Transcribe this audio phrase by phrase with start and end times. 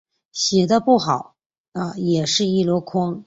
[0.31, 1.35] 写的不好
[1.73, 3.19] 的也是一箩筐